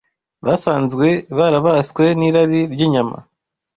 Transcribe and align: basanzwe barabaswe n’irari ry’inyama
basanzwe 0.45 1.07
barabaswe 1.37 2.05
n’irari 2.19 2.61
ry’inyama 2.73 3.17